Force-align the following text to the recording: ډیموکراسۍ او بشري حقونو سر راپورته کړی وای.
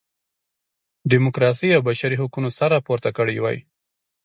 ډیموکراسۍ 1.11 1.69
او 1.73 1.81
بشري 1.87 2.15
حقونو 2.21 2.49
سر 2.57 2.69
راپورته 2.75 3.09
کړی 3.17 3.37
وای. 3.39 3.57